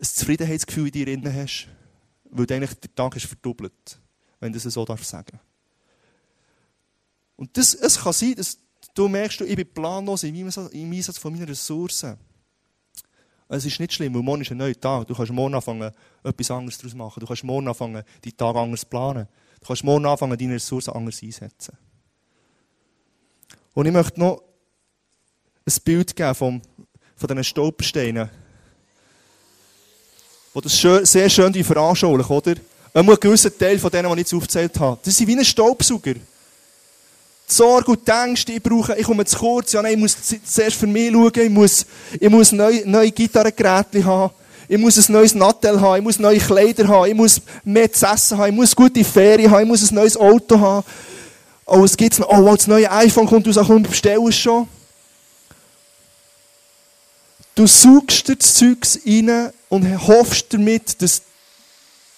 [0.00, 1.68] ein Zufriedenheitsgefühl in dir drin hast,
[2.24, 4.00] weil du eigentlich der Tag ist verdoppelt,
[4.40, 5.38] wenn du es so darf sagen
[7.36, 8.58] und das, es kann sein, dass
[8.94, 12.16] du merkst, ich bin planlos im Einsatz von meinen Ressourcen.
[13.48, 15.06] Es ist nicht schlimm, weil morgen ist ein neuer Tag.
[15.06, 15.92] Du kannst morgen anfangen,
[16.22, 17.20] etwas anderes daraus machen.
[17.20, 19.28] Du kannst morgen anfangen, deinen Tag anders planen.
[19.60, 21.76] Du kannst morgen anfangen, deine Ressourcen anders einsetzen.
[23.74, 24.42] Und ich möchte noch
[25.66, 26.62] ein Bild geben von,
[27.16, 28.30] von diesen Stolpersteinen,
[30.54, 32.54] die das schön, sehr schön veranschaulichen, oder?
[32.92, 35.00] Ein gewisser Teil von denen, die ich jetzt aufgezählt habe.
[35.02, 36.14] Das sind wie ein Staubsauger.
[37.56, 40.86] Sorge und Ängste, ich brauche, ich komme zu kurz, ja, nein, ich muss zuerst für
[40.86, 41.86] mich schauen, ich muss,
[42.18, 44.32] ich muss neue, neue Gitarrengeräte haben,
[44.68, 48.06] ich muss ein neues Nattel haben, ich muss neue Kleider haben, ich muss mehr zu
[48.06, 50.84] essen haben, ich muss gute Ferien haben, ich muss ein neues Auto haben.
[51.66, 54.68] Oh, es gibt's noch, oh, das neue iPhone kommt raus, komm, bestell es schon.
[57.54, 61.22] Du suchst dir das Zeugs rein und hoffst damit, dass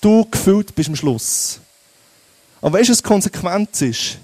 [0.01, 1.61] du gefüllt bist am Schluss.
[2.61, 4.19] Aber weißt du, was die Konsequenz ist?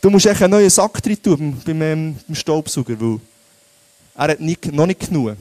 [0.00, 3.20] Du musst echt einen neuen Sack drin tun beim, ähm, beim Staubsauger, weil
[4.14, 5.36] er hat nicht, noch nicht genug.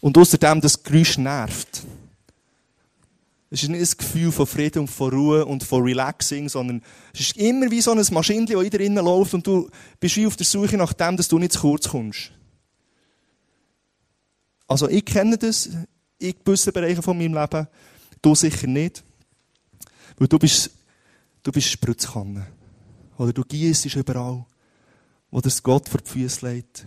[0.00, 1.82] Und außerdem, das Geräusch nervt.
[3.50, 7.20] Es ist nicht ein Gefühl von Frieden und von Ruhe und von Relaxing, sondern es
[7.20, 9.68] ist immer wie so ein Maschinchen, das in dir innen läuft und du
[9.98, 12.30] bist wie auf der Suche nach dem, dass du nicht zu kurz kommst.
[14.68, 15.68] Also ich kenne das
[16.18, 17.66] in gewissen Bereichen von meinem Leben.
[18.22, 19.02] Du sicher nicht.
[20.16, 20.70] Weil du bist,
[21.42, 22.46] du bist Spritzkanne.
[23.16, 24.44] Oder du gießt überall,
[25.30, 26.86] wo das Gott vor die Füße legt.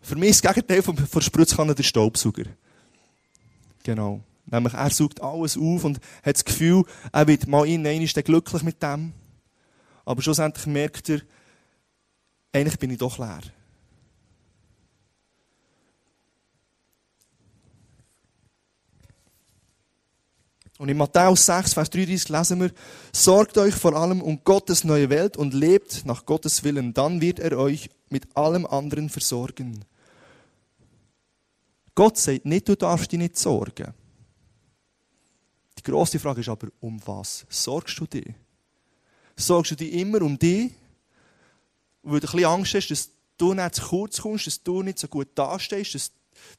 [0.00, 2.44] Für mich ist das Gegenteil von, von Spritzkanne der Staubsauger.
[3.84, 4.22] Genau.
[4.46, 8.62] Nämlich, er saugt alles auf und hat das Gefühl, er wird mal in ist glücklich
[8.62, 9.12] mit dem.
[10.04, 11.20] Aber schlussendlich merkt er,
[12.52, 13.40] eigentlich bin ich doch leer.
[20.78, 22.70] Und in Matthäus 6, Vers 33 lesen wir,
[23.12, 27.38] sorgt euch vor allem um Gottes neue Welt und lebt nach Gottes Willen, dann wird
[27.38, 29.84] er euch mit allem anderen versorgen.
[31.94, 33.92] Gott sagt nicht, du darfst dich nicht sorgen.
[35.78, 38.34] Die grosse Frage ist aber, um was sorgst du dich?
[39.36, 40.72] Sorgst du dich immer um dich,
[42.02, 44.98] weil du ein bisschen Angst hast, dass du nicht zu kurz kommst, dass du nicht
[44.98, 46.12] so gut dastehst, dass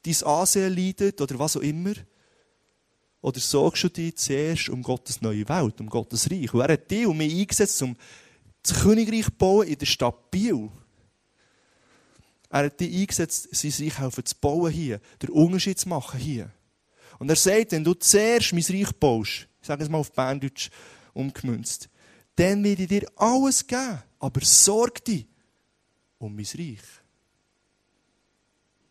[0.03, 1.93] dein Ansehen leidet oder was auch immer?
[3.23, 6.53] Oder sorgst du dich zuerst um Gottes neue Welt, um Gottes Reich?
[6.53, 7.95] Und er hat dich und mich eingesetzt, um
[8.61, 10.69] das Königreich zu bauen in der Stadt Biel.
[12.49, 16.51] Er hat dich eingesetzt, sein Reich helfen zu bauen hier, den Unterschied zu machen hier.
[17.17, 20.69] Und er sagt, wenn du zuerst mein Reich baust, ich sage es mal auf Berndeutsch
[21.13, 21.87] umgemünzt,
[22.35, 25.27] dann werde ich dir alles geben, aber sorg dich
[26.17, 26.81] um mein Reich.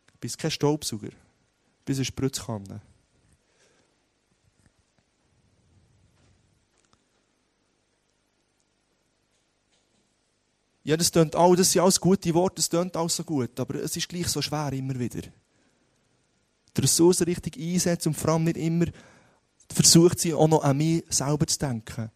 [0.06, 1.16] Du bist kein Staubsauger, du
[1.84, 2.80] bist eine Spritzkanne.
[10.84, 13.76] Ja, das tönt auch, das sind alles gute Worte, das tönt alles so gut, aber
[13.76, 15.22] es ist gleich so schwer immer wieder.
[16.76, 18.86] Die Ressourcen richtig einsetzen und vor allem nicht immer
[19.72, 22.10] versucht sie auch noch an mich selber zu denken.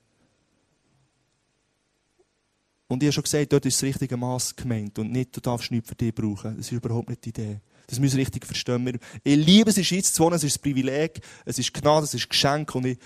[2.88, 5.70] Und ich habe schon gesagt, dort ist das richtige Maß gemeint und nicht, du darfst
[5.70, 6.56] nichts für dich brauchen.
[6.56, 7.60] Das ist überhaupt nicht die Idee.
[7.88, 8.98] Das müssen wir richtig verstehen.
[9.22, 12.14] Ich liebe es, der Schweiz zu wohnen, es ist ein Privileg, es ist Gnade, es
[12.14, 12.98] ist Geschenk und ich,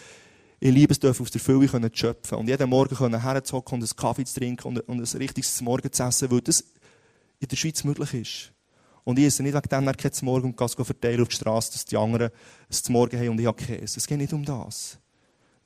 [0.63, 2.37] ich liebe es, aus der Fülle zu schöpfen.
[2.37, 6.03] Und jeden Morgen herzuhocken und einen Kaffee zu trinken und, und ein richtiges Morgen zu
[6.03, 6.63] essen, weil das
[7.41, 8.53] in der Schweiz möglich ist.
[9.03, 11.87] Und ich esse nicht wegen dem kein Morgen und gehe verteilen auf die Straße, dass
[11.87, 12.31] die anderen
[12.69, 13.99] es zum Morgen haben und ich habe Käse.
[13.99, 14.99] Es geht nicht um das.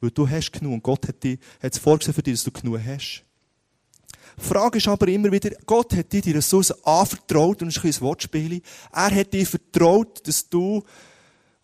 [0.00, 2.52] Weil du hast genug und Gott hat, dich, hat es vorgesehen für dich, dass du
[2.52, 3.24] genug hast.
[4.38, 7.98] Die Frage ist aber immer wieder, Gott hat dir die Ressourcen anvertraut, und das ist
[7.98, 8.62] ein Wortspiel.
[8.92, 10.82] Er hat dir vertraut, dass du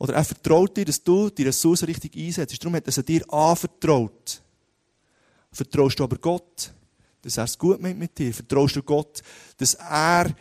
[0.01, 2.59] oder er vertraut dir, dass du die Ressourcen richtig einsetzt.
[2.59, 4.41] Darum hat er sie dir anvertraut.
[5.53, 6.73] Vertraust du aber Gott,
[7.21, 8.33] dass er es gut meint mit dir?
[8.33, 9.21] Vertraust du Gott,
[9.59, 10.35] dass er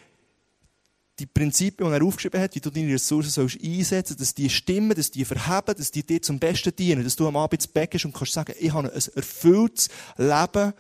[1.20, 4.96] die Prinzipien, die er aufgeschrieben hat, wie du deine Ressourcen sollst einsetzen dass die stimmen,
[4.96, 8.06] dass die verheben, dass die dir zum Besten dienen, dass du am Abend Bett gehst
[8.06, 10.74] und kannst sagen, ich habe ein erfülltes Leben,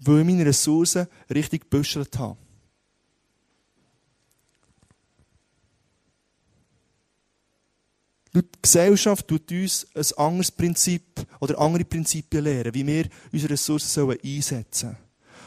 [0.00, 2.36] weil ich meine Ressourcen richtig gebüschelt habe.
[8.42, 14.10] Die Gesellschaft tut uns ein anderes Prinzip oder andere Prinzipien lehren, wie wir unsere Ressourcen
[14.22, 14.96] einsetzen sollen.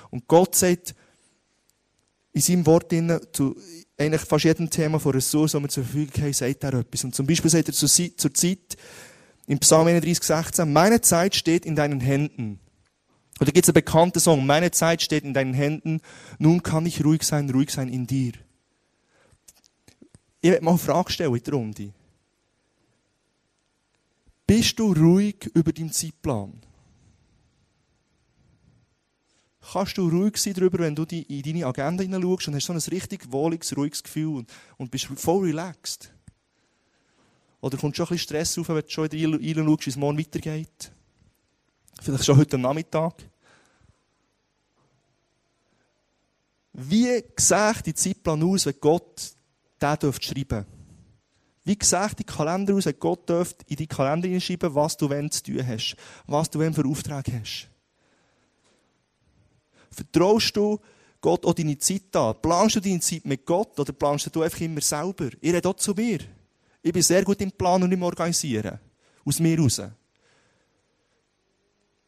[0.10, 0.96] Und Gott sagt
[2.32, 2.92] in seinem Wort
[3.32, 3.56] zu
[3.98, 7.04] eigentlich fast jedem Thema von Ressourcen, die wir zur Verfügung haben, sagt er etwas.
[7.04, 7.90] Und zum Beispiel sagt er zur
[8.34, 8.78] Zeit
[9.46, 12.60] im Psalm 31, 16, meine Zeit steht in deinen Händen.
[13.40, 16.02] Oder gibt es einen bekannten Song, meine Zeit steht in deinen Händen,
[16.40, 18.34] nun kann ich ruhig sein, ruhig sein in dir.
[20.42, 21.94] Ich werde mal eine Frage stellen in der Runde.
[24.50, 26.60] Bist du ruhig über deinen Zeitplan?
[29.62, 32.80] Kannst du ruhig sein darüber, wenn du in deine Agenda hineinschaust und hast so ein
[32.80, 36.12] richtig wohliges, ruhiges Gefühl und, und bist voll relaxed?
[37.62, 40.18] Oder kommt schon ein bisschen Stress auf, wenn du schon wieder reinschaust, wie es morgen
[40.18, 40.92] weitergeht?
[42.02, 43.14] Vielleicht schon heute Nachmittag?
[46.74, 49.32] Wie sieht die Zeitplan aus, wenn Gott
[49.80, 50.79] den schreiben dürfte?
[51.70, 55.44] Wie gesagt, die Kalender aus, Gott dürft in die Kalender hineinschreiben, was du wenn zu
[55.44, 57.70] tun hast, was du wenn für Auftrag hast.
[59.92, 60.80] Vertraust du
[61.22, 62.34] Gott auch deine Zeit an?
[62.42, 65.30] Planst du deine Zeit mit Gott oder planst du einfach immer selber?
[65.40, 66.18] Ich rede auch zu mir.
[66.82, 68.80] Ich bin sehr gut im Planen und im Organisieren.
[69.24, 69.80] Aus mir heraus.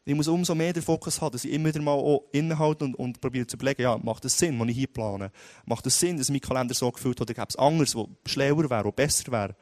[0.03, 2.95] Ich muss umso mehr den Fokus haben, dass ich immer wieder mal auch innehalte und,
[2.95, 5.31] und probiere zu überlegen, ja, macht das Sinn, was ich hier plane?
[5.65, 8.69] Macht das Sinn, dass mein Kalender so gefüllt hat, oder gäbe es anderes, was schlauer
[8.69, 9.55] wäre, was besser wäre?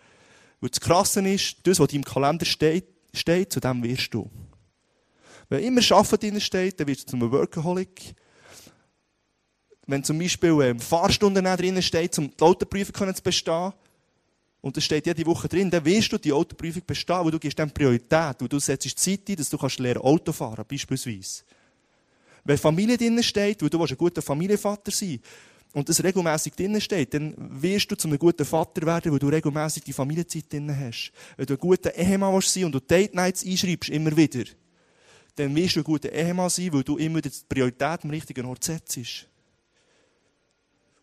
[0.62, 4.30] Weil das Krasse ist, das, was deinem Kalender steht, steht, zu dem wirst du.
[5.50, 8.16] Wenn immer Arbeiten drin steht, dann wirst du zum Workaholic.
[9.88, 13.74] Wenn zum Beispiel ähm, Fahrstunden drin steht, um die Autoprüfung zu bestehen,
[14.62, 17.58] und das steht jede Woche drin, dann wirst du die Autoprüfung bestehen, weil du gibst
[17.58, 21.44] dann Priorität, weil du setzt Zeit ein, dass du kannst lernen Auto fahren, beispielsweise.
[22.44, 25.20] Wenn Familie drin steht, weil du ein guter Familienvater sein
[25.74, 29.28] und das regelmäßig drinnen steht, dann wirst du zu einem guten Vater werden, weil du
[29.28, 31.12] regelmäßig die Familienzeit drinnen hast.
[31.38, 34.46] Wenn du ein guter Ehemann willst und du Date Nights einschreibst, immer wieder,
[35.36, 38.64] dann wirst du ein guter Ehemann sein, weil du immer die Priorität am richtigen Ort
[38.64, 39.29] setzt.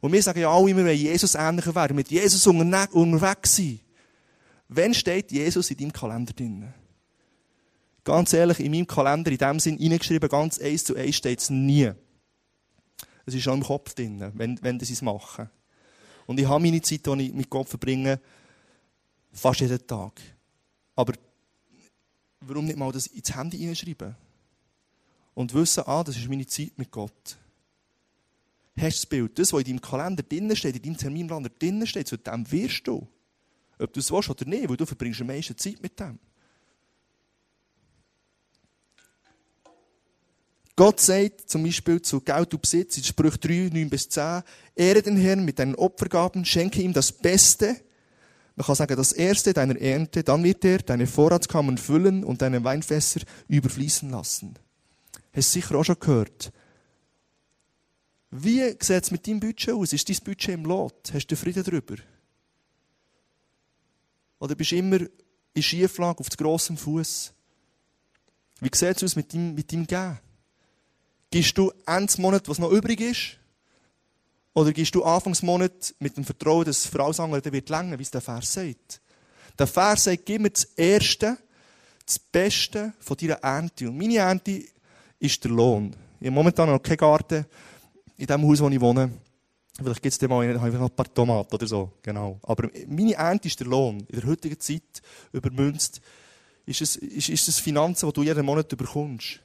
[0.01, 3.81] Und wir sagen ja alle immer, wenn Jesus ähnlicher wäre, mit Jesus unterwegs sein.
[4.69, 6.73] Wann steht Jesus in deinem Kalender drin?
[8.05, 11.51] Ganz ehrlich, in meinem Kalender, in dem Sinn, reingeschrieben, ganz eins zu eins steht es
[11.51, 11.93] nie.
[13.25, 15.51] Es ist schon im Kopf drin, wenn, wenn sie es machen.
[16.27, 18.21] Und ich habe meine Zeit, die ich mit Gott verbringe,
[19.33, 20.21] fast jeden Tag.
[20.95, 21.15] Aber
[22.41, 24.15] warum nicht mal das ins Handy hineinschreiben?
[25.35, 27.37] Und wissen, ah, das ist meine Zeit mit Gott.
[28.79, 29.39] Hast das Bild?
[29.39, 32.87] Das, was in deinem Kalender drin steht, in deinem Terminplaner drin steht, zu dem wirst
[32.87, 33.09] du.
[33.79, 36.19] Ob du es willst oder nicht, weil du verbringst am meisten Zeit mit dem.
[40.77, 44.43] Gott sagt zum Beispiel zu Geld und Besitz in Sprüch 3, 9 bis 10,
[44.75, 47.81] Ehre den Herrn mit deinen Opfergaben, schenke ihm das Beste.
[48.57, 52.63] Man kann sagen, das Erste deiner Ernte, dann wird er deine Vorratskammern füllen und deine
[52.63, 54.59] Weinfässer überfließen lassen.
[55.33, 56.53] Hast du sicher auch schon gehört.
[58.31, 59.93] Wie sieht es mit deinem Budget aus?
[59.93, 61.11] Ist dein Budget im Lot?
[61.13, 61.97] Hast du Frieden darüber?
[64.39, 64.99] Oder bist du immer
[65.55, 67.33] in Schieflage auf grossem Fuß?
[68.61, 70.19] Wie sieht es aus mit deinem, mit deinem Gehen?
[71.31, 73.39] Gibst du Ende Monat, was noch übrig ist?
[74.55, 78.23] Oder gibst du Anfangsmonat mit dem Vertrauen, dass Frau sagen wird länger, wie es der
[78.23, 79.03] Vers sagt?
[79.59, 81.37] Der Vers sagt, gib mir das Erste,
[82.07, 83.89] das Beste von deiner Ernte.
[83.89, 84.65] Und meine Ernte
[85.19, 85.95] ist der Lohn.
[86.21, 87.45] Ich habe momentan noch keinen Garten
[88.17, 89.11] in dem Haus, wo ich wohne.
[89.79, 91.93] Vielleicht gibt es dann mal noch ein paar Tomaten oder so.
[92.03, 92.39] Genau.
[92.43, 94.01] Aber meine Ernte ist der Lohn.
[94.09, 95.03] In der heutigen Zeit
[95.33, 96.01] übermünzt
[96.65, 99.41] ist es, ist, ist es Finanzen, die du jeden Monat bekommst.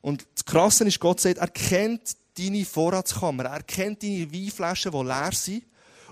[0.00, 5.02] Und das Krasse ist, Gott sagt, er kennt deine Vorratskammer, er kennt deine Weinflaschen, die
[5.02, 5.64] leer sind,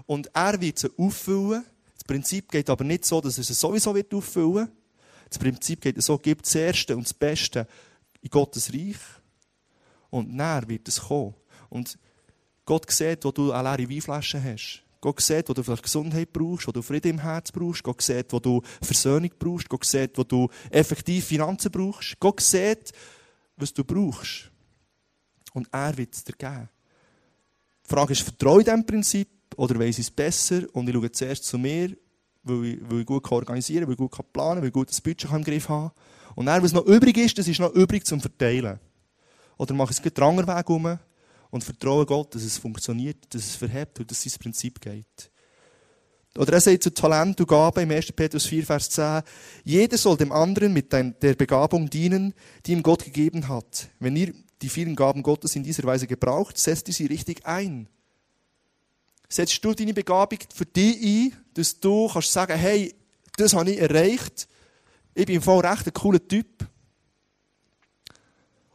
[0.07, 1.65] und er wird sie auffüllen.
[1.95, 4.71] Das Prinzip geht aber nicht so, dass er sie sowieso wird auffüllen
[5.29, 7.67] Das Prinzip geht so, gib das Erste und das Beste
[8.21, 8.97] in Gottes Reich,
[10.11, 11.35] und näher wird es kommen.
[11.69, 11.99] Und
[12.65, 14.83] Gott sieht, wo du eine leere Weinflasche hast.
[15.01, 17.83] Gott sieht, wo du vielleicht Gesundheit brauchst, wo du Frieden im Herz brauchst.
[17.83, 19.69] Gott sieht, wo du Versöhnung brauchst.
[19.69, 22.19] Gott sieht, wo du effektiv Finanzen brauchst.
[22.19, 22.93] Gott sieht,
[23.57, 24.51] was du brauchst.
[25.53, 26.69] Und er wird es dir geben.
[27.85, 31.13] Die Frage ist, vertraue ich diesem Prinzip oder weiss ich es besser und ich schaue
[31.13, 31.97] zuerst zu mir,
[32.43, 34.91] weil ich, weil ich gut organisieren kann, weil ich gut planen kann, weil ich gut
[34.91, 35.93] das Budget im Griff habe.
[36.35, 38.81] Und dann, was noch übrig ist, das ist noch übrig zum Verteilen.
[39.57, 40.99] Oder mache ich es den anderen Weg um
[41.51, 45.31] und vertraue Gott, dass es funktioniert, dass es verhebt und dass es ins Prinzip geht.
[46.37, 48.13] Oder er sagt zu Talent und Gabe im 1.
[48.13, 49.23] Petrus 4, Vers 10,
[49.65, 52.35] jeder soll dem anderen mit der Begabung dienen,
[52.67, 53.89] die ihm Gott gegeben hat.
[54.01, 57.89] Wenn ihr die vielen Gaben Gottes in dieser Weise gebraucht, setzt ihr sie richtig ein.
[59.29, 62.95] Setzt du deine Begabung für dich ein, dass du kannst sagen, hey,
[63.37, 64.47] das habe ich erreicht,
[65.15, 66.47] ich bin Fall recht ein cooler Typ.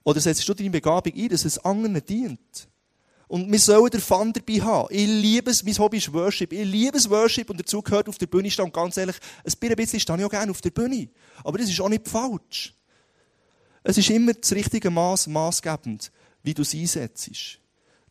[0.04, 2.68] Oder setzt du deine Begabung ein, dass es anderen dient?
[3.28, 4.88] Und wir sollen den Fun dabei haben.
[4.92, 6.52] Ich liebe es, mein Hobby ist Worship.
[6.52, 8.66] Ich liebe es Worship und dazu gehört auf der Bühne stehen.
[8.66, 11.08] Und ganz ehrlich, ein bisschen stehe ich auch gerne auf der Bühne.
[11.44, 12.76] Aber das ist auch nicht falsch.
[13.84, 16.12] Es ist immer das richtige Maß maßgebend,
[16.44, 17.60] wie du es einsetzt.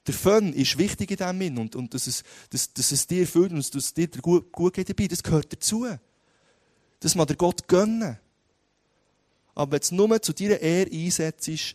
[0.07, 3.26] Der Fun ist wichtig in diesem Sinn und, und dass, es, dass, dass es dir
[3.26, 5.87] fühlt und dass es dir gut, gut geht dabei, das gehört dazu.
[7.00, 8.18] Das man der Gott gönnen.
[9.54, 11.74] Aber wenn du es nur zu deiner Ehre einsetzt,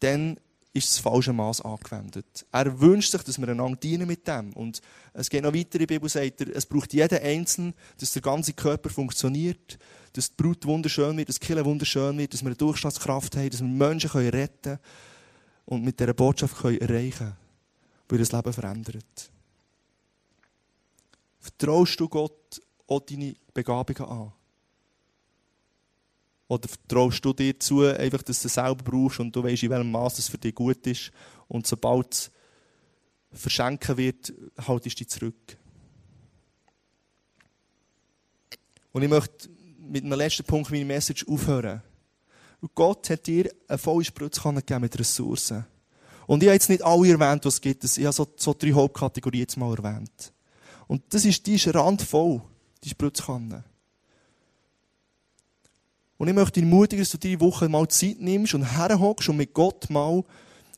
[0.00, 0.38] dann
[0.74, 2.46] ist das falsche Maß angewendet.
[2.50, 4.52] Er wünscht sich, dass wir einander dienen mit dem.
[4.54, 4.80] Und
[5.12, 8.88] es geht noch weiter, die Bibel sagt, es braucht jeden Einzelnen, dass der ganze Körper
[8.88, 9.78] funktioniert,
[10.14, 13.50] dass die Brut wunderschön wird, dass die Kirche wunderschön wird, dass wir eine Durchschlagskraft haben,
[13.50, 14.78] dass wir Menschen retten können
[15.66, 17.36] und mit dieser Botschaft können erreichen können,
[18.08, 19.30] weil das Leben verändert.
[21.38, 24.32] Vertraust du Gott auch deine Begabungen an?
[26.52, 29.70] Oder vertraust du dir zu, einfach, dass du es selber brauchst und du weißt, in
[29.70, 31.10] welchem Maß es für dich gut ist.
[31.48, 32.30] Und sobald es
[33.32, 35.56] verschenken wird, haltest du dich zurück.
[38.92, 39.48] Und ich möchte
[39.78, 41.80] mit einem letzten Punkt meine Message aufhören.
[42.74, 45.64] Gott hat dir eine volle Spritzkanne gegeben mit Ressourcen.
[46.26, 47.82] Und ich habe jetzt nicht alle erwähnt, was es gibt.
[47.82, 50.34] Ich habe so, so drei Hauptkategorien jetzt mal erwähnt.
[50.86, 52.42] Und das ist, die ist randvoll,
[52.84, 53.64] die Spritzkanne.
[56.22, 59.38] Und ich möchte dich ermutigen, dass du diese Woche mal Zeit nimmst und herhockst und
[59.38, 60.22] mit Gott mal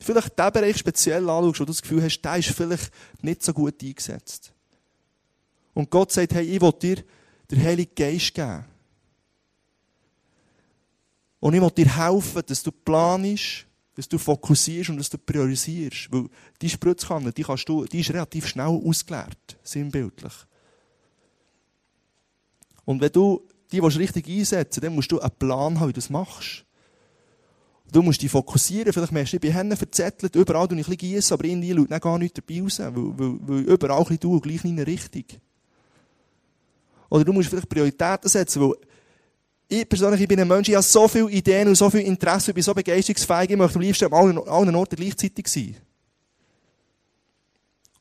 [0.01, 2.91] vielleicht den Bereich speziell anschaust, wo du das Gefühl hast, der ist vielleicht
[3.21, 4.51] nicht so gut eingesetzt.
[5.75, 7.03] Und Gott sagt, hey, ich will dir
[7.51, 8.65] den Heiligen Geist geben.
[11.39, 16.11] Und ich will dir helfen, dass du planst, Dass du fokussierst und dass du priorisierst.
[16.11, 16.27] Weil
[16.59, 20.33] die Spritzkanne, die, kannst du, die ist relativ schnell ausgeleert, sinnbildlich.
[22.83, 25.99] Und wenn du die willst richtig einsetzen dann musst du einen Plan haben, wie du
[25.99, 26.65] das machst.
[27.91, 28.91] Du musst dich fokussieren.
[28.91, 31.91] Vielleicht merkst du, ich bin Hände verzettelt, überall tue ich ein bisschen aber irgendwie schaut
[31.91, 34.87] dann gar nichts dabei raus, weil, weil, weil überall ein bisschen du, gleich in eine
[34.87, 35.25] Richtung.
[37.09, 38.75] Oder du musst vielleicht Prioritäten setzen, weil
[39.67, 42.51] ich persönlich ich bin ein Mensch, ich habe so viele Ideen und so viel Interesse,
[42.51, 45.75] ich bin so begeisterungsfähig, ich möchte am liebsten an allen, allen Orten gleichzeitig sein.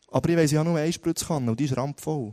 [0.08, 2.32] Aber ich weiss, ich habe nur eine Spritzkanne und die ist rampvoll.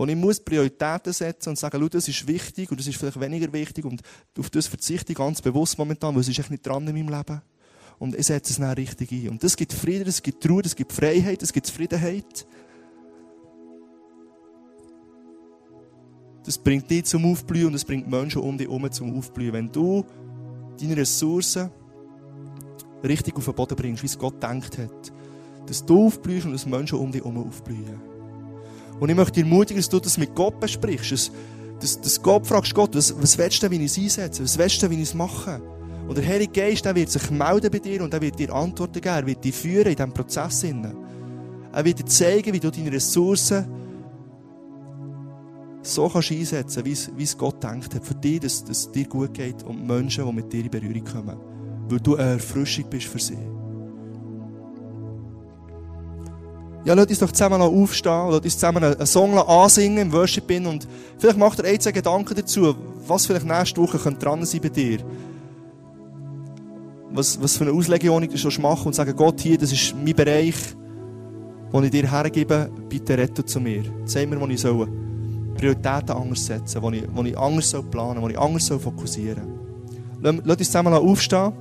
[0.00, 3.52] Und ich muss Prioritäten setzen und sagen, das ist wichtig und das ist vielleicht weniger
[3.52, 4.00] wichtig und
[4.38, 7.14] auf das verzichte ich ganz bewusst momentan, weil es ist echt nicht dran in meinem
[7.14, 7.42] Leben.
[7.98, 9.28] Und ich setze es dann richtig ein.
[9.28, 12.46] Und das gibt Frieden, das gibt Ruhe, das gibt Freiheit, das gibt Zufriedenheit.
[16.46, 19.52] Das bringt dich zum Aufblühen und das bringt Menschen um dich herum zum Aufblühen.
[19.52, 20.06] Wenn du
[20.80, 21.68] deine Ressourcen
[23.04, 25.12] richtig auf den Boden bringst, wie es Gott denkt hat,
[25.66, 28.09] dass du aufblühst und dass Menschen um dich herum aufblühen.
[29.00, 31.10] Und ich möchte dir ermutigen, dass du das mit Gott besprichst.
[31.10, 31.30] Dass,
[31.80, 34.44] dass, dass Gott fragst, Gott, was, was willst du, wie ich es einsetze?
[34.44, 35.60] Was willst du, wie ich es mache?
[36.06, 39.00] Und der Heilige Geist, der wird sich melden bei dir und er wird dir Antworten
[39.00, 39.14] geben.
[39.14, 40.64] Er wird dich führen in diesem Prozess.
[40.64, 43.64] Er wird dir zeigen, wie du deine Ressourcen
[45.82, 48.04] so kannst einsetzen kannst, wie es Gott denkt hat.
[48.04, 51.36] Für dich, dass es dir gut geht und Menschen, die mit dir in Berührung kommen.
[51.88, 53.38] Weil du eine Erfrischung bist für sie.
[56.84, 60.66] Ja, lass uns doch zusammen aufstehen, lass uns zusammen einen Song ansingen im Worship bin
[60.66, 62.74] und vielleicht macht er ein, zwei Gedanken dazu,
[63.06, 65.00] was vielleicht nächste Woche könnte dran sein bei dir.
[67.12, 70.14] Was, was für eine Auslegung du schon machen und sagen, Gott, hier, das ist mein
[70.14, 70.54] Bereich,
[71.72, 73.82] den ich dir hergebe, bitte rette zu mir.
[74.06, 74.88] Zeig mir, wo ich soll
[75.56, 79.42] Prioritäten anders setzen, wo ich, wo ich anders soll planen, wo ich anders soll fokussieren.
[80.22, 81.52] Lass, lass uns zusammen aufstehen,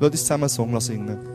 [0.00, 1.33] lass uns zusammen einen Song singen.